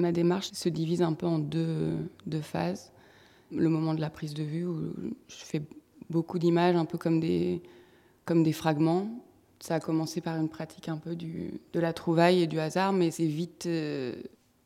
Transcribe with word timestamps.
Ma 0.00 0.12
démarche 0.12 0.50
se 0.52 0.68
divise 0.68 1.02
un 1.02 1.12
peu 1.12 1.26
en 1.26 1.38
deux, 1.38 1.96
phases. 2.42 2.92
Le 3.52 3.68
moment 3.68 3.94
de 3.94 4.00
la 4.00 4.10
prise 4.10 4.34
de 4.34 4.42
vue 4.42 4.64
où 4.64 4.92
je 5.28 5.36
fais 5.36 5.62
beaucoup 6.08 6.38
d'images, 6.38 6.76
un 6.76 6.84
peu 6.84 6.98
comme 6.98 7.20
des, 7.20 7.62
comme 8.24 8.42
des 8.42 8.52
fragments. 8.52 9.08
Ça 9.60 9.74
a 9.74 9.80
commencé 9.80 10.20
par 10.20 10.36
une 10.36 10.48
pratique 10.48 10.88
un 10.88 10.96
peu 10.96 11.14
du, 11.14 11.60
de 11.72 11.80
la 11.80 11.92
trouvaille 11.92 12.42
et 12.42 12.46
du 12.46 12.58
hasard, 12.58 12.92
mais 12.92 13.10
c'est 13.10 13.26
vite 13.26 13.66
euh, 13.66 14.14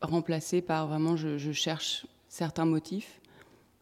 remplacé 0.00 0.62
par 0.62 0.86
vraiment 0.86 1.16
je, 1.16 1.36
je, 1.36 1.50
cherche 1.50 2.06
certains 2.28 2.64
motifs. 2.64 3.20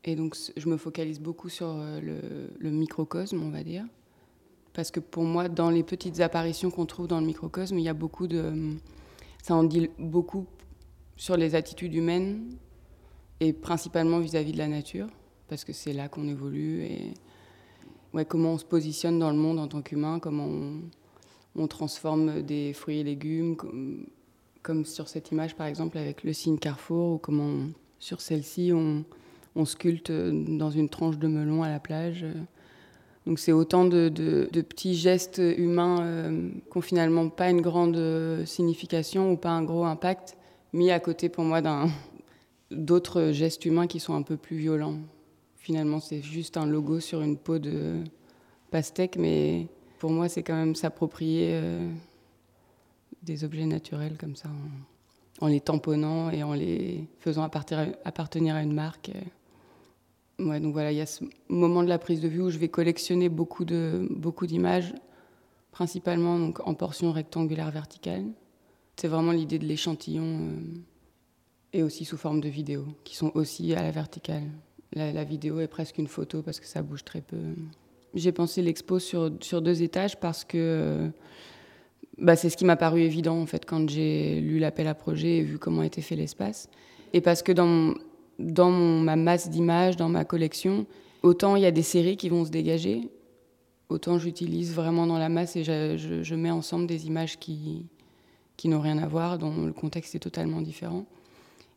Et 0.04 0.16
donc 0.16 0.36
je 0.56 0.68
me 0.68 0.76
focalise 0.76 1.20
beaucoup 1.20 1.48
sur 1.48 1.68
euh, 1.68 2.00
le, 2.00 2.20
le, 2.58 2.70
microcosme, 2.70 3.42
on 3.42 3.50
va 3.50 3.62
dire. 3.62 3.84
Parce 4.72 4.90
que 4.90 5.00
pour 5.00 5.24
moi, 5.24 5.48
dans 5.48 5.68
les 5.68 5.82
petites 5.82 6.20
apparitions 6.20 6.70
qu'on 6.70 6.86
trouve 6.86 7.08
dans 7.08 7.20
le 7.20 7.26
microcosme, 7.26 7.78
il 7.78 7.84
y 7.84 7.90
a 7.90 7.94
beaucoup 7.94 8.26
de. 8.26 8.72
Ça 9.42 9.54
en 9.54 9.64
dit 9.64 9.90
beaucoup 9.98 10.46
sur 11.23 11.36
les 11.36 11.54
attitudes 11.54 11.95
humaines 11.95 12.57
et 13.39 13.53
principalement 13.53 14.18
vis-à-vis 14.18 14.50
-vis 14.50 14.54
de 14.54 14.58
la 14.58 14.67
nature, 14.67 15.07
parce 15.46 15.64
que 15.64 15.72
c'est 15.72 15.93
là 15.93 16.08
qu'on 16.08 16.26
évolue 16.26 16.82
et 16.82 17.14
ouais, 18.13 18.25
comment 18.25 18.54
on 18.54 18.58
se 18.58 18.64
positionne 18.64 19.21
dans 19.21 19.30
le 19.30 19.36
monde 19.36 19.61
en 19.61 19.68
tant 19.68 19.82
qu'humain, 19.82 20.18
comment 20.18 20.49
on, 21.54 21.66
transforme 21.68 22.43
des 22.43 22.72
fruits 22.72 22.99
et 22.99 23.04
légumes, 23.04 23.57
comme, 24.63 24.85
sur 24.85 25.07
cette 25.07 25.30
image 25.30 25.54
par 25.54 25.68
exemple 25.68 25.96
avec 25.96 26.25
le 26.25 26.32
signe 26.32 26.58
Carrefour, 26.58 27.13
ou 27.13 27.18
comment 27.18 27.68
sur 28.00 28.21
celle-ci 28.21 28.72
on, 28.72 29.64
sculpte 29.64 30.11
dans 30.11 30.72
une 30.72 30.89
tranche 30.89 31.18
de 31.18 31.29
melon 31.29 31.63
à 31.63 31.68
la 31.68 31.79
plage. 31.79 32.27
Donc 33.27 33.39
c'est 33.39 33.52
autant 33.52 33.84
de, 33.84 34.08
petits 34.70 34.97
gestes 34.97 35.41
humains 35.56 35.98
euh, 36.00 36.50
qui 36.50 36.75
n'ont 36.75 36.83
finalement 36.83 37.28
pas 37.28 37.48
une 37.48 37.61
grande 37.61 38.00
signification 38.44 39.30
ou 39.30 39.36
pas 39.36 39.50
un 39.50 39.62
gros 39.62 39.84
impact, 39.84 40.36
mis 40.72 40.91
à 40.91 41.00
côté 41.00 41.28
pour 41.28 41.44
moi 41.44 41.61
d'autres 42.70 43.33
gestes 43.33 43.64
humains 43.64 43.86
qui 43.86 44.00
sont 44.00 44.14
un 44.14 44.22
peu 44.22 44.36
plus 44.36 44.56
violents. 44.56 44.98
Finalement, 45.56 46.00
c'est 46.00 46.22
juste 46.22 46.56
un 46.56 46.66
logo 46.66 47.00
sur 47.00 47.22
une 47.22 47.36
peau 47.36 47.58
de 47.58 48.02
pastèque, 48.70 49.16
mais 49.16 49.69
pour 49.98 50.11
moi, 50.11 50.28
c'est 50.28 50.42
quand 50.42 50.56
même 50.56 50.74
s'approprier 50.74 51.50
euh, 51.52 51.88
des 53.22 53.44
objets 53.44 53.66
naturels 53.66 54.16
comme 54.19 54.34
ça, 54.34 54.48
en, 55.41 55.46
les 55.46 55.61
tamponnant 55.61 56.30
et 56.30 56.42
en 56.42 56.55
les 56.55 57.06
faisant 57.20 57.42
appartenir 57.44 58.56
à 58.56 58.62
une 58.62 58.72
marque. 58.72 59.12
Donc 60.39 60.72
voilà, 60.72 60.91
il 60.91 60.98
y 60.98 61.00
a 61.00 61.06
ce 61.06 61.24
moment 61.48 61.84
de 61.84 61.89
la 61.89 61.98
prise 61.98 62.20
de 62.20 62.27
vue 62.27 62.42
où 62.42 62.50
je 62.50 62.58
vais 62.58 62.68
collectionner 62.68 63.28
beaucoup 63.28 63.64
beaucoup 64.11 64.46
d'images, 64.46 64.92
principalement 65.70 66.39
donc 66.39 66.66
en 66.66 66.74
portions 66.74 67.12
rectangulaires 67.12 67.70
verticales. 67.70 68.24
C'est 68.96 69.08
vraiment 69.08 69.32
l'idée 69.32 69.58
de 69.58 69.66
l'échantillon 69.66 70.24
euh, 70.24 70.60
et 71.72 71.82
aussi 71.82 72.04
sous 72.04 72.16
forme 72.16 72.40
de 72.40 72.48
vidéos, 72.48 72.86
qui 73.04 73.16
sont 73.16 73.32
aussi 73.34 73.74
à 73.74 73.82
la 73.82 73.90
verticale. 73.90 74.44
La, 74.94 75.24
vidéo 75.24 75.60
est 75.60 75.68
presque 75.68 75.96
une 75.96 76.06
photo 76.06 76.42
parce 76.42 76.60
que 76.60 76.66
ça 76.66 76.82
bouge 76.82 77.02
très 77.02 77.22
peu. 77.22 77.38
J'ai 78.14 78.30
pensé 78.30 78.60
l'expo 78.60 78.98
sur, 78.98 79.30
sur 79.40 79.62
deux 79.62 79.82
étages 79.82 80.20
parce 80.20 80.44
que 80.44 81.10
bah, 82.18 82.36
c'est 82.36 82.50
ce 82.50 82.58
qui 82.58 82.66
m'a 82.66 82.76
paru 82.76 83.00
évident 83.00 83.40
en 83.40 83.46
fait 83.46 83.64
quand 83.64 83.88
j'ai 83.88 84.38
lu 84.42 84.58
l'appel 84.58 84.86
à 84.86 84.94
projet 84.94 85.38
et 85.38 85.42
vu 85.42 85.58
comment 85.58 85.82
était 85.82 86.02
fait 86.02 86.14
l'espace. 86.14 86.68
Et 87.14 87.22
parce 87.22 87.42
que 87.42 87.52
dans, 87.52 87.94
dans 88.38 88.70
ma 88.70 89.16
masse 89.16 89.48
d'images, 89.48 89.96
dans 89.96 90.10
ma 90.10 90.27
collection, 90.27 90.86
autant 91.22 91.56
il 91.56 91.62
y 91.62 91.66
a 91.66 91.70
des 91.70 91.82
séries 91.82 92.18
qui 92.18 92.28
vont 92.28 92.44
se 92.44 92.50
dégager, 92.50 93.08
autant 93.88 94.18
j'utilise 94.18 94.74
vraiment 94.74 95.06
dans 95.06 95.18
la 95.18 95.30
masse 95.30 95.56
et 95.56 95.64
je, 95.64 96.20
je 96.22 96.34
mets 96.34 96.50
ensemble 96.50 96.86
des 96.86 97.06
images 97.06 97.38
qui, 97.38 97.86
qui 98.56 98.69
n'ont 98.69 98.81
rien 98.81 98.98
à 98.98 99.06
voir, 99.06 99.39
dont 99.39 99.64
le 99.67 99.72
contexte 99.72 100.14
est 100.14 100.20
totalement 100.20 100.61
différent. 100.61 101.06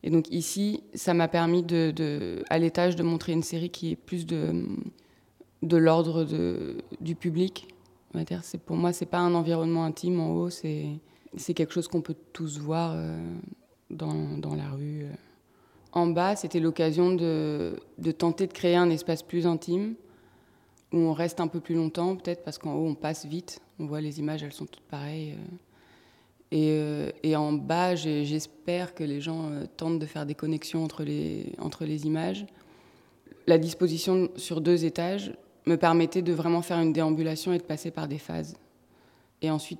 Et 0.04 0.12
donc 0.12 0.30
ici, 0.30 0.84
ça 0.94 1.14
m'a 1.14 1.28
permis 1.28 1.64
de, 1.64 2.44
à 2.50 2.60
l'étage 2.60 2.96
de 2.96 3.04
montrer 3.04 3.34
une 3.34 3.44
série 3.44 3.72
qui 3.72 3.92
est 3.92 3.96
plus 3.96 4.26
de, 4.26 4.66
de 5.64 5.78
l'ordre 5.78 6.26
du 7.02 7.16
public. 7.16 7.68
On 8.14 8.20
va 8.20 8.26
pour 8.66 8.76
moi, 8.76 8.94
c'est 8.94 9.08
pas 9.08 9.18
un 9.18 9.34
environnement 9.34 9.84
intime 9.84 10.20
en 10.20 10.32
haut, 10.32 10.50
c'est, 10.50 11.00
quelque 11.54 11.74
chose 11.74 11.88
qu'on 11.88 12.02
peut 12.02 12.16
tous 12.34 12.60
voir 12.60 12.94
euh, 12.96 13.18
dans, 13.90 14.38
dans, 14.38 14.56
la 14.56 14.70
rue. 14.70 15.08
En 15.92 16.08
bas, 16.08 16.36
c'était 16.36 16.60
l'occasion 16.60 17.14
de, 17.14 17.76
de, 17.98 18.12
tenter 18.12 18.48
de 18.48 18.54
créer 18.54 18.76
un 18.76 18.90
espace 18.90 19.24
plus 19.24 19.48
intime, 19.48 19.96
où 20.94 20.98
on 20.98 21.14
reste 21.14 21.40
un 21.40 21.48
peu 21.48 21.60
plus 21.60 21.76
longtemps, 21.76 22.16
peut-être 22.16 22.44
parce 22.44 22.58
qu'en 22.58 22.76
haut, 22.76 22.88
on 22.88 22.96
passe 22.96 23.26
vite. 23.26 23.60
On 23.80 23.86
voit 23.86 24.02
les 24.02 24.20
images, 24.20 24.44
elles 24.44 24.54
sont 24.54 24.66
toutes 24.66 24.86
pareilles. 24.86 25.32
Euh, 25.32 25.56
et, 26.52 26.70
euh, 26.72 27.10
et, 27.24 27.36
en 27.36 27.54
bas, 27.54 27.96
j'espère 27.96 28.94
que 28.94 29.04
les 29.04 29.20
gens 29.20 29.50
euh, 29.50 29.66
tentent 29.78 30.00
de 30.00 30.06
faire 30.06 30.26
des 30.26 30.36
connexions 30.36 30.84
entre 30.84 31.04
les, 31.04 32.06
images. 32.06 32.46
La 33.48 33.58
disposition 33.58 34.30
sur 34.36 34.62
deux 34.62 34.86
étages 34.86 35.34
me 35.66 35.76
permettait 35.76 36.22
de 36.22 36.34
vraiment 36.34 36.62
faire 36.62 36.80
une 36.80 36.94
déambulation 36.94 37.52
et 37.54 37.58
de 37.58 37.64
passer 37.64 37.90
par 37.90 38.08
des 38.08 38.20
phases. 38.20 38.58
Et 39.42 39.50
ensuite, 39.50 39.80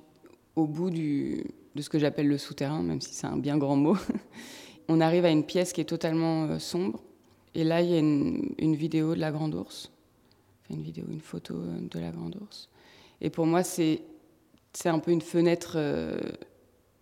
au 0.56 0.66
bout 0.66 0.90
de 0.90 1.44
ce 1.80 1.88
que 1.88 1.98
j'appelle 1.98 2.28
le 2.28 2.38
souterrain, 2.38 2.82
même 2.82 3.00
si 3.00 3.14
c'est 3.14 3.26
un 3.26 3.36
bien 3.36 3.58
grand 3.58 3.76
mot, 3.76 3.96
on 4.88 5.00
arrive 5.00 5.24
à 5.24 5.30
une 5.30 5.44
pièce 5.44 5.72
qui 5.72 5.80
est 5.80 5.84
totalement 5.84 6.44
euh, 6.44 6.58
sombre. 6.58 7.00
Et 7.54 7.62
là, 7.62 7.80
il 7.80 7.90
y 7.90 7.94
a 7.94 7.98
une, 7.98 8.74
vidéo 8.74 9.14
de 9.14 9.20
la 9.20 9.30
Grande. 9.30 9.54
Enfin, 9.54 9.88
une 10.68 10.82
vidéo, 10.82 11.06
une 11.08 11.20
photo 11.20 11.54
de 11.54 11.98
la 11.98 12.10
Grande 12.10 12.36
Ourse. 12.42 12.68
Et 13.22 13.30
pour 13.30 13.46
moi, 13.46 13.62
c'est 13.62 14.02
un 14.84 14.98
peu 14.98 15.10
une 15.10 15.22
fenêtre 15.22 15.78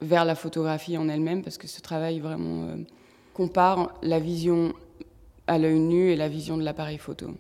vers 0.01 0.25
la 0.25 0.35
photographie 0.35 0.99
en 0.99 1.09
elle-même, 1.09 1.43
parce 1.43 1.59
que 1.59 1.67
ce 1.67 1.81
travail 1.81 2.21
vraiment 2.21 2.69
euh, 2.69 2.77
compare 3.33 3.95
la 4.03 4.19
vision 4.19 4.75
à 5.47 5.59
l'œil 5.59 5.79
nu 5.79 6.11
et 6.11 6.17
la 6.17 6.29
vision 6.29 6.57
de 6.57 6.63
l'appareil 6.63 6.99
photo. 6.99 7.31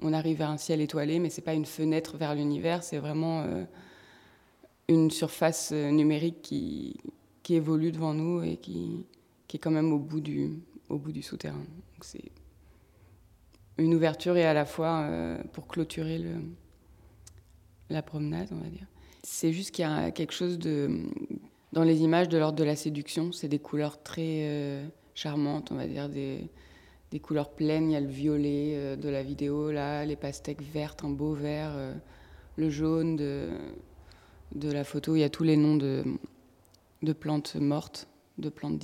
On 0.00 0.12
arrive 0.12 0.38
vers 0.38 0.50
un 0.50 0.56
ciel 0.56 0.80
étoilé, 0.80 1.18
mais 1.18 1.30
ce 1.30 1.40
n'est 1.40 1.44
pas 1.44 1.54
une 1.54 1.66
fenêtre 1.66 2.16
vers 2.16 2.34
l'univers, 2.34 2.82
c'est 2.82 2.98
vraiment 2.98 3.42
euh, 3.42 3.64
une 4.88 5.10
surface 5.10 5.70
euh, 5.72 5.90
numérique 5.90 6.42
qui, 6.42 6.96
qui, 7.42 7.54
évolue 7.54 7.92
devant 7.92 8.14
nous 8.14 8.42
et 8.42 8.56
qui, 8.56 9.04
qui, 9.46 9.56
est 9.56 9.60
quand 9.60 9.70
même 9.70 9.92
au 9.92 9.98
bout 9.98 10.20
du, 10.20 10.50
au 10.88 10.98
bout 10.98 11.12
du 11.12 11.22
souterrain. 11.22 11.64
C'est 12.00 12.30
une 13.76 13.94
ouverture 13.94 14.36
et 14.36 14.44
à 14.44 14.54
la 14.54 14.64
fois 14.64 15.08
pour 15.52 15.68
clôturer 15.68 16.18
le, 16.18 16.34
la 17.90 18.02
promenade, 18.02 18.48
on 18.52 18.56
va 18.56 18.68
dire. 18.68 18.86
C'est 19.22 19.52
juste 19.52 19.72
qu'il 19.72 19.84
y 19.84 19.88
a 19.88 20.10
quelque 20.10 20.32
chose 20.32 20.58
de 20.58 21.02
dans 21.72 21.82
les 21.82 22.02
images 22.02 22.28
de 22.28 22.38
l'ordre 22.38 22.58
de 22.58 22.64
la 22.64 22.76
séduction. 22.76 23.32
C'est 23.32 23.48
des 23.48 23.58
couleurs 23.58 24.02
très 24.02 24.40
euh, 24.42 24.86
charmantes, 25.14 25.70
on 25.72 25.76
va 25.76 25.86
dire, 25.86 26.08
des, 26.08 26.50
couleurs 27.20 27.50
pleines. 27.50 27.90
Il 27.90 27.92
y 27.92 27.96
a 27.96 28.00
le 28.00 28.06
violet 28.06 28.72
euh, 28.74 28.96
de 28.96 29.08
la 29.08 29.22
vidéo, 29.22 29.70
là, 29.70 30.04
les 30.04 30.16
pastèques 30.16 30.62
vertes, 30.62 31.04
un 31.04 31.10
beau 31.10 31.34
vert, 31.34 31.72
euh, 31.74 31.94
le 32.56 32.70
jaune 32.70 33.16
de, 33.16 33.50
la 34.62 34.84
photo. 34.84 35.16
Il 35.16 35.20
y 35.20 35.24
a 35.24 35.30
tous 35.30 35.44
les 35.44 35.56
noms 35.56 35.76
de, 35.76 36.04
de 37.02 37.12
plantes 37.12 37.56
mortes, 37.56 38.08
de 38.38 38.48
plantes 38.48 38.78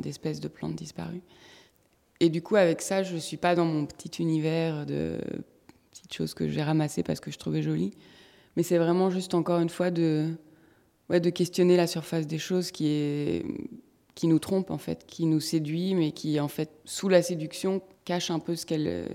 d'espèces 0.00 0.40
de 0.40 0.48
plantes 0.48 0.76
disparues. 0.76 1.22
Et 2.20 2.30
du 2.30 2.42
coup, 2.42 2.56
avec 2.56 2.82
ça, 2.82 3.02
je 3.02 3.14
ne 3.14 3.20
suis 3.20 3.36
pas 3.36 3.54
dans 3.54 3.64
mon 3.64 3.86
petit 3.86 4.20
univers 4.20 4.86
de 4.86 5.18
petites 5.90 6.12
choses 6.12 6.34
que 6.34 6.48
j'ai 6.48 6.62
ramassées 6.62 7.04
parce 7.04 7.20
que 7.20 7.30
je 7.30 7.38
trouvais 7.38 7.62
jolies. 7.62 7.94
Mais 8.56 8.64
c'est 8.64 8.78
vraiment 8.78 9.08
juste, 9.08 9.34
encore 9.34 9.60
une 9.60 9.68
fois, 9.68 9.92
de 9.92 10.34
de 11.08 11.30
questionner 11.30 11.76
la 11.76 11.86
surface 11.86 12.26
des 12.26 12.38
choses 12.38 12.70
qui, 12.70 12.88
est, 12.88 13.44
qui 14.14 14.26
nous 14.26 14.38
trompe, 14.38 14.70
en 14.70 14.78
fait, 14.78 15.06
qui 15.06 15.26
nous 15.26 15.40
séduit, 15.40 15.94
mais 15.94 16.12
qui, 16.12 16.38
en 16.40 16.48
fait, 16.48 16.70
sous 16.84 17.08
la 17.08 17.22
séduction, 17.22 17.82
cache 18.04 18.30
un 18.30 18.38
peu 18.38 18.56
ce 18.56 18.66
qu'elle 18.66 19.08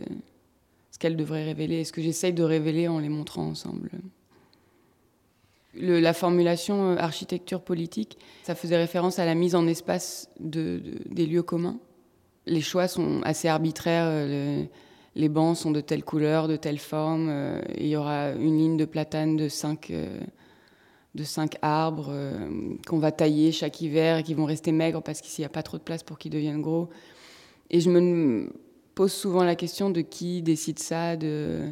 ce 0.93 0.99
qu'elle 0.99 1.17
devrait 1.17 1.43
révéler 1.43 1.79
et 1.79 1.83
ce 1.85 1.91
que 1.91 2.03
j'essaye 2.03 2.33
de 2.33 2.43
révéler 2.43 2.87
en 2.87 2.99
les 2.99 3.09
montrant 3.09 3.47
ensemble. 3.47 3.89
Le, 5.73 5.99
la 5.99 6.13
formulation 6.13 6.91
euh, 6.91 6.97
architecture 6.97 7.61
politique, 7.61 8.19
ça 8.43 8.53
faisait 8.53 8.77
référence 8.77 9.17
à 9.17 9.25
la 9.25 9.33
mise 9.33 9.55
en 9.55 9.65
espace 9.65 10.29
de, 10.39 10.77
de, 10.77 10.99
des 11.09 11.25
lieux 11.25 11.41
communs. 11.41 11.79
Les 12.45 12.61
choix 12.61 12.87
sont 12.87 13.21
assez 13.23 13.47
arbitraires. 13.47 14.05
Euh, 14.05 14.61
le, 14.61 14.67
les 15.15 15.29
bancs 15.29 15.57
sont 15.57 15.71
de 15.71 15.81
telle 15.81 16.03
couleur, 16.03 16.47
de 16.47 16.57
telle 16.57 16.77
forme. 16.77 17.27
Euh, 17.29 17.59
il 17.77 17.87
y 17.87 17.95
aura 17.95 18.31
une 18.31 18.57
ligne 18.57 18.77
de 18.77 18.85
platane 18.85 19.35
de 19.35 19.49
5 19.49 19.89
euh, 19.89 20.19
de 21.15 21.23
cinq 21.23 21.57
arbres 21.61 22.07
euh, 22.09 22.75
qu'on 22.87 22.97
va 22.97 23.11
tailler 23.11 23.51
chaque 23.51 23.81
hiver 23.81 24.17
et 24.17 24.23
qui 24.23 24.33
vont 24.33 24.45
rester 24.45 24.71
maigres 24.71 25.03
parce 25.03 25.21
qu'ici 25.21 25.41
il 25.41 25.43
n'y 25.43 25.47
a 25.47 25.49
pas 25.49 25.63
trop 25.63 25.77
de 25.77 25.83
place 25.83 26.03
pour 26.03 26.17
qu'ils 26.17 26.31
deviennent 26.31 26.61
gros. 26.61 26.89
Et 27.69 27.79
je 27.79 27.89
me 27.89 28.51
pose 28.95 29.11
souvent 29.11 29.43
la 29.43 29.55
question 29.55 29.89
de 29.89 30.01
qui 30.01 30.41
décide 30.41 30.79
ça. 30.79 31.15
De... 31.15 31.69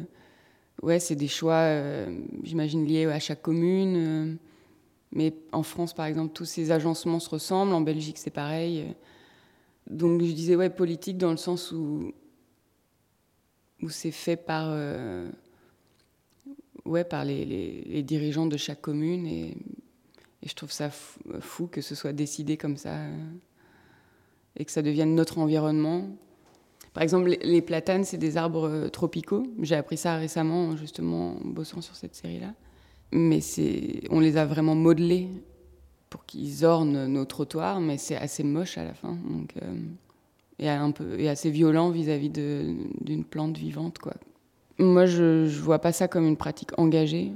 Ouais, 0.82 1.00
c'est 1.00 1.16
des 1.16 1.28
choix, 1.28 1.54
euh, 1.54 2.20
j'imagine, 2.42 2.86
liés 2.86 3.06
à 3.06 3.18
chaque 3.18 3.42
commune. 3.42 3.96
Euh, 3.96 4.34
mais 5.12 5.34
en 5.52 5.62
France, 5.62 5.92
par 5.92 6.06
exemple, 6.06 6.32
tous 6.32 6.44
ces 6.44 6.70
agencements 6.70 7.20
se 7.20 7.28
ressemblent. 7.28 7.74
En 7.74 7.80
Belgique, 7.80 8.18
c'est 8.18 8.30
pareil. 8.30 8.94
Donc 9.90 10.22
je 10.22 10.32
disais, 10.32 10.56
ouais, 10.56 10.70
politique 10.70 11.18
dans 11.18 11.32
le 11.32 11.36
sens 11.36 11.72
où, 11.72 12.12
où 13.82 13.90
c'est 13.90 14.12
fait 14.12 14.36
par... 14.36 14.72
Euh, 16.86 16.90
ouais, 16.90 17.04
par 17.04 17.24
les, 17.24 17.44
les, 17.44 18.02
dirigeants 18.02 18.46
de 18.46 18.56
chaque 18.56 18.80
commune. 18.80 19.26
Et, 19.26 19.56
je 20.44 20.54
trouve 20.54 20.72
ça 20.72 20.90
fou, 20.90 21.68
que 21.68 21.80
ce 21.80 21.94
soit 21.94 22.12
décidé 22.12 22.56
comme 22.56 22.76
ça. 22.76 22.96
et 24.56 24.64
que 24.64 24.72
ça 24.72 24.82
devienne 24.82 25.14
notre 25.14 25.38
environnement. 25.38 26.08
Par 26.94 27.02
exemple, 27.02 27.36
les 27.42 27.62
platanes, 27.62 28.04
c'est 28.04 28.18
des 28.18 28.36
arbres 28.36 28.88
tropicaux. 28.88 29.46
J'ai 29.60 29.76
appris 29.76 29.96
ça 29.96 30.16
récemment, 30.16 30.76
justement, 30.76 31.36
en 31.36 31.48
bossant 31.48 31.80
sur 31.80 31.94
cette 31.94 32.16
série-là. 32.16 32.54
Mais 33.12 33.38
on 34.10 34.18
les 34.18 34.36
a 34.36 34.44
vraiment 34.44 34.74
modelés 34.74 35.28
pour 36.10 36.26
qu'ils 36.26 36.64
ornent 36.64 37.06
nos 37.06 37.24
trottoirs, 37.24 37.80
mais 37.80 37.96
c'est 37.96 38.16
assez 38.16 38.42
moche 38.42 38.76
à 38.78 38.84
la 38.84 38.94
fin. 38.94 39.16
Donc, 39.30 39.54
et, 40.58 40.68
un 40.68 40.90
peu, 40.90 41.18
et 41.18 41.28
assez 41.28 41.50
violent 41.50 41.90
vis-à-vis 41.90 42.30
d'une 42.30 43.24
plante 43.24 43.56
vivante. 43.56 43.98
Quoi. 43.98 44.14
Moi, 44.78 45.06
je 45.06 45.44
ne 45.44 45.48
vois 45.48 45.78
pas 45.78 45.92
ça 45.92 46.08
comme 46.08 46.26
une 46.26 46.36
pratique 46.36 46.70
engagée. 46.78 47.32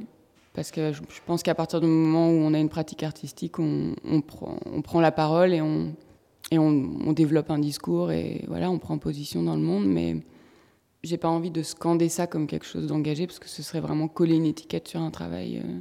Parce 0.56 0.70
que 0.70 0.90
je, 0.92 1.02
pense 1.26 1.42
qu'à 1.42 1.54
partir 1.54 1.82
du 1.82 1.86
moment 1.86 2.30
où 2.30 2.32
on 2.32 2.54
a 2.54 2.58
une 2.58 2.70
pratique 2.70 3.02
artistique, 3.02 3.58
on, 3.58 3.94
prend, 4.22 5.00
la 5.00 5.12
parole 5.12 5.52
et, 5.52 5.60
on, 5.60 7.12
développe 7.12 7.50
un 7.50 7.58
discours 7.58 8.10
et 8.10 8.42
voilà, 8.48 8.70
on 8.70 8.78
prend 8.78 8.96
position 8.96 9.42
dans 9.42 9.54
le 9.54 9.60
monde. 9.60 9.84
Mais 9.86 10.16
j'ai 11.02 11.18
pas 11.18 11.28
envie 11.28 11.50
de 11.50 11.62
scander 11.62 12.08
ça 12.08 12.26
comme 12.26 12.46
quelque 12.46 12.64
chose 12.64 12.86
d'engagé 12.86 13.26
parce 13.26 13.38
que 13.38 13.50
ce 13.50 13.62
serait 13.62 13.80
vraiment 13.80 14.08
coller 14.08 14.36
une 14.36 14.46
étiquette 14.46 14.88
sur 14.88 15.02
un 15.02 15.10
travail. 15.10 15.62
Euh. 15.62 15.80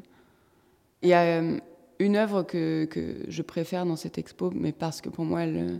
Il 1.03 1.07
y 1.07 1.13
a 1.13 1.41
euh, 1.41 1.57
une 1.99 2.17
œuvre 2.17 2.43
que, 2.43 2.89
je 3.29 3.41
préfère 3.43 3.85
dans 3.85 3.95
cette 3.95 4.17
expo, 4.17 4.51
mais 4.53 4.73
parce 4.73 4.99
que 4.99 5.07
pour 5.07 5.23
moi, 5.23 5.43
elle, 5.43 5.79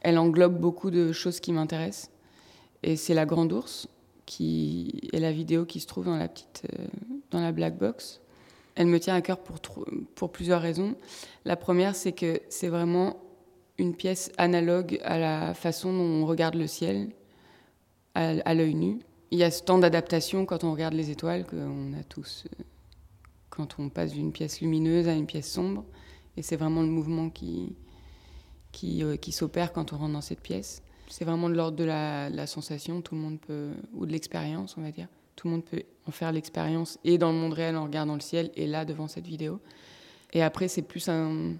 elle 0.00 0.18
englobe 0.18 0.58
beaucoup 0.58 0.90
de 0.90 1.12
choses 1.12 1.38
qui 1.38 1.52
m'intéressent. 1.52 2.10
Et 2.82 2.96
c'est 2.96 3.12
La 3.12 3.26
Grande 3.26 3.52
Ours, 3.52 3.88
qui 4.26 5.08
est 5.12 5.20
la 5.20 5.32
vidéo 5.32 5.64
qui 5.64 5.80
se 5.80 5.86
trouve 5.86 6.06
dans 6.06 6.16
la 6.16 6.28
petite, 6.28 6.62
euh, 6.78 6.86
dans 7.30 7.40
la 7.40 7.52
black 7.52 7.76
box. 7.78 8.20
Elle 8.74 8.86
me 8.86 8.98
tient 8.98 9.14
à 9.14 9.20
cœur 9.20 9.38
pour, 9.38 9.58
pour 10.14 10.32
plusieurs 10.32 10.62
raisons. 10.62 10.94
La 11.44 11.56
première, 11.56 11.94
c'est 11.94 12.12
que 12.12 12.40
c'est 12.48 12.68
vraiment 12.68 13.16
une 13.78 13.94
pièce 13.94 14.30
analogue 14.38 15.00
à 15.02 15.18
la 15.18 15.54
façon 15.54 15.92
dont 15.92 16.22
on 16.22 16.26
regarde 16.26 16.54
le 16.54 16.66
ciel 16.66 17.10
à, 18.14 18.54
l'œil 18.54 18.74
nu. 18.74 19.00
Il 19.30 19.38
y 19.38 19.44
a 19.44 19.50
ce 19.50 19.62
temps 19.62 19.78
d'adaptation 19.78 20.44
quand 20.44 20.64
on 20.64 20.72
regarde 20.72 20.94
les 20.94 21.10
étoiles 21.10 21.46
qu'on 21.46 21.94
a 21.94 22.02
tous 22.04 22.44
euh, 22.46 22.62
quand 23.48 23.78
on 23.78 23.88
passe 23.88 24.12
d'une 24.12 24.32
pièce 24.32 24.60
lumineuse 24.60 25.08
à 25.08 25.14
une 25.14 25.26
pièce 25.26 25.50
sombre. 25.50 25.84
Et 26.36 26.42
c'est 26.42 26.56
vraiment 26.56 26.82
le 26.82 26.88
mouvement 26.88 27.30
qui, 27.30 27.74
qui, 28.72 29.02
euh, 29.02 29.16
qui 29.16 29.32
s'opère 29.32 29.72
quand 29.72 29.92
on 29.92 29.98
rentre 29.98 30.12
dans 30.12 30.20
cette 30.20 30.40
pièce. 30.40 30.82
C'est 31.08 31.24
vraiment 31.24 31.48
de 31.48 31.54
l'ordre 31.54 31.76
de 31.76 31.84
la, 31.84 32.46
sensation, 32.46 33.02
tout 33.02 33.14
le 33.14 33.20
monde 33.20 33.38
peut, 33.40 33.70
ou 33.92 34.06
de 34.06 34.12
l'expérience, 34.12 34.76
on 34.78 34.82
va 34.82 34.90
dire. 34.90 35.08
Tout 35.36 35.48
le 35.48 35.52
monde 35.52 35.64
peut 35.64 35.82
en 36.06 36.10
faire 36.10 36.32
l'expérience 36.32 36.98
et 37.04 37.18
dans 37.18 37.32
le 37.32 37.38
monde 37.38 37.52
réel 37.52 37.76
en 37.76 37.84
regardant 37.84 38.14
le 38.14 38.20
ciel 38.20 38.50
et 38.54 38.66
là 38.66 38.84
devant 38.84 39.08
cette 39.08 39.26
vidéo. 39.26 39.60
Et 40.32 40.42
après, 40.42 40.68
c'est 40.68 40.82
plus 40.82 41.08
un... 41.08 41.54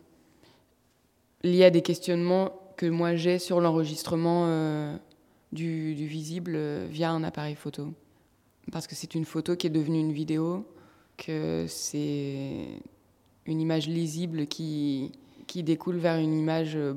lié 1.42 1.64
à 1.64 1.70
des 1.70 1.82
questionnements 1.82 2.52
que 2.76 2.86
moi 2.86 3.14
j'ai 3.14 3.38
sur 3.38 3.60
l'enregistrement 3.60 4.44
euh, 4.46 4.96
du, 5.52 5.94
du, 5.94 6.06
visible 6.06 6.52
euh, 6.54 6.86
via 6.90 7.10
un 7.10 7.22
appareil 7.22 7.54
photo. 7.54 7.92
Parce 8.70 8.86
que 8.86 8.94
c'est 8.94 9.14
une 9.14 9.24
photo 9.24 9.56
qui 9.56 9.66
est 9.66 9.70
devenue 9.70 10.00
une 10.00 10.12
vidéo, 10.12 10.66
que 11.16 11.66
c'est 11.68 12.68
une 13.46 13.60
image 13.60 13.88
lisible 13.88 14.46
qui, 14.46 15.12
qui 15.46 15.62
découle 15.62 15.96
vers 15.96 16.16
une 16.18 16.32
image 16.32 16.76
euh, 16.76 16.94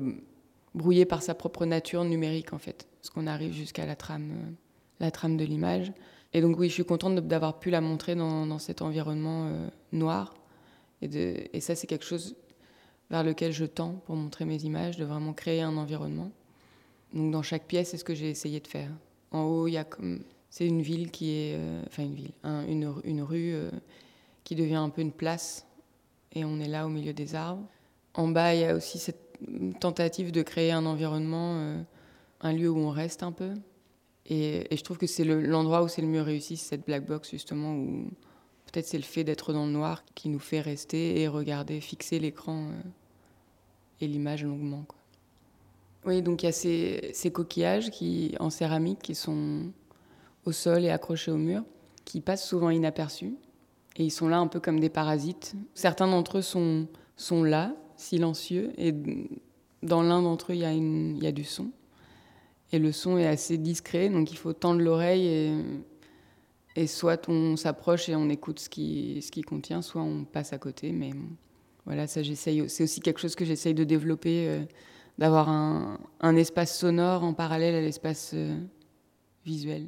brouillée 0.76 1.06
par 1.06 1.22
sa 1.22 1.34
propre 1.34 1.66
nature 1.66 2.04
numérique 2.04 2.52
en 2.52 2.58
fait. 2.58 2.86
Parce 3.00 3.10
qu'on 3.10 3.26
arrive 3.26 3.52
jusqu'à 3.52 3.86
la 3.86 3.96
trame, 3.96 4.54
la 5.00 5.10
trame 5.10 5.36
de 5.36 5.44
l'image. 5.44 5.92
Et 6.32 6.40
donc 6.40 6.58
oui, 6.58 6.68
je 6.68 6.74
suis 6.74 6.84
contente 6.84 7.16
d'avoir 7.26 7.58
pu 7.58 7.70
la 7.70 7.80
montrer 7.80 8.14
dans, 8.14 8.58
cet 8.58 8.82
environnement 8.82 9.46
euh, 9.46 9.68
noir. 9.92 10.34
Et, 11.02 11.60
ça, 11.60 11.74
c'est 11.74 11.86
quelque 11.86 12.04
chose 12.04 12.36
vers 13.10 13.22
lequel 13.22 13.52
je 13.52 13.64
tends 13.64 14.02
pour 14.04 14.16
montrer 14.16 14.44
mes 14.44 14.62
images, 14.64 14.96
de 14.96 15.04
vraiment 15.04 15.32
créer 15.32 15.62
un 15.62 15.76
environnement. 15.76 16.30
Donc 17.14 17.30
dans 17.32 17.42
chaque 17.42 17.66
pièce, 17.66 17.90
c'est 17.90 17.96
ce 17.96 18.04
que 18.04 18.14
j'ai 18.14 18.28
essayé 18.28 18.60
de 18.60 18.66
faire. 18.66 18.90
En 19.30 19.44
haut, 19.44 19.68
il 19.68 19.72
y 19.72 19.76
a 19.76 19.84
comme 19.84 20.20
c'est 20.50 20.66
une 20.66 20.82
ville 20.82 21.10
qui 21.10 21.30
est, 21.30 21.54
euh, 21.56 21.82
enfin 21.86 22.02
une 22.02 22.14
ville, 22.14 22.32
une, 23.04 23.22
rue 23.22 23.54
euh, 23.54 23.70
qui 24.44 24.54
devient 24.54 24.76
un 24.76 24.88
peu 24.88 25.02
une 25.02 25.12
place, 25.12 25.66
et 26.32 26.44
on 26.44 26.58
est 26.60 26.68
là 26.68 26.86
au 26.86 26.88
milieu 26.88 27.12
des 27.12 27.34
arbres. 27.34 27.66
En 28.14 28.28
bas, 28.28 28.54
il 28.54 28.60
y 28.60 28.64
a 28.64 28.74
aussi 28.74 28.98
cette 28.98 29.25
tentative 29.80 30.32
de 30.32 30.42
créer 30.42 30.72
un 30.72 30.86
environnement, 30.86 31.84
un 32.40 32.52
lieu 32.52 32.70
où 32.70 32.78
on 32.78 32.90
reste 32.90 33.22
un 33.22 33.32
peu, 33.32 33.52
et, 34.28 34.66
je 34.76 34.82
trouve 34.82 34.98
que 34.98 35.06
c'est 35.06 35.24
l'endroit 35.24 35.82
où 35.82 35.88
c'est 35.88 36.02
le 36.02 36.08
mieux 36.08 36.22
réussi, 36.22 36.56
cette 36.56 36.84
black 36.84 37.06
box 37.06 37.30
justement, 37.30 37.74
où 37.74 38.10
peut-être 38.66 38.86
c'est 38.86 38.98
le 38.98 39.04
fait 39.04 39.24
d'être 39.24 39.52
dans 39.52 39.66
le 39.66 39.72
noir 39.72 40.04
qui 40.14 40.28
nous 40.28 40.38
fait 40.38 40.60
rester 40.60 41.20
et 41.20 41.28
regarder, 41.28 41.80
fixer 41.80 42.18
l'écran 42.18 42.68
euh, 42.68 42.82
et 44.00 44.08
l'image 44.08 44.44
longuement. 44.44 44.84
Oui, 46.04 46.22
donc 46.22 46.42
il 46.42 46.46
y 46.46 46.48
a 46.48 46.52
ces, 46.52 47.30
coquillages 47.32 47.90
qui, 47.90 48.34
en 48.40 48.50
céramique 48.50 49.00
qui 49.00 49.14
sont 49.14 49.70
au 50.44 50.52
sol 50.52 50.84
et 50.84 50.90
accrochés 50.90 51.30
au 51.30 51.36
mur, 51.36 51.62
qui 52.04 52.20
passent 52.20 52.46
souvent 52.46 52.70
inaperçus. 52.70 53.36
Et 53.96 54.04
ils 54.04 54.10
sont 54.10 54.28
là 54.28 54.38
un 54.38 54.46
peu 54.46 54.60
comme 54.60 54.78
des 54.78 54.90
parasites. 54.90 55.54
Certains 55.74 56.06
d'entre 56.06 56.38
eux 56.38 56.42
sont 56.42 57.44
là, 57.44 57.74
silencieux, 57.96 58.72
et 58.78 58.94
dans 59.82 60.02
l'un 60.02 60.22
d'entre 60.22 60.52
eux, 60.52 60.54
il 60.54 60.60
y, 60.60 60.64
a 60.64 60.72
il 60.72 61.22
y 61.22 61.26
a 61.26 61.32
du 61.32 61.44
son. 61.44 61.70
Et 62.72 62.78
le 62.78 62.92
son 62.92 63.16
est 63.18 63.26
assez 63.26 63.58
discret, 63.58 64.08
donc 64.08 64.32
il 64.32 64.36
faut 64.36 64.52
tendre 64.52 64.80
l'oreille 64.80 65.26
et, 65.26 65.52
et 66.74 66.86
soit 66.86 67.28
on 67.28 67.56
s'approche 67.56 68.08
et 68.08 68.16
on 68.16 68.28
écoute 68.28 68.58
ce 68.58 68.68
qui, 68.68 69.22
ce 69.22 69.30
qui 69.30 69.42
contient, 69.42 69.82
soit 69.82 70.02
on 70.02 70.24
passe 70.24 70.52
à 70.52 70.58
côté. 70.58 70.92
Mais 70.92 71.12
voilà, 71.84 72.06
ça 72.06 72.22
j'essaye. 72.22 72.68
C'est 72.68 72.82
aussi 72.82 73.00
quelque 73.00 73.20
chose 73.20 73.36
que 73.36 73.44
j'essaye 73.44 73.74
de 73.74 73.84
développer, 73.84 74.48
euh, 74.48 74.64
d'avoir 75.16 75.48
un, 75.48 75.98
un, 76.20 76.36
espace 76.36 76.76
sonore 76.76 77.22
en 77.22 77.34
parallèle 77.34 77.76
à 77.76 77.80
l'espace 77.80 78.32
euh, 78.34 78.58
visuel. 79.44 79.86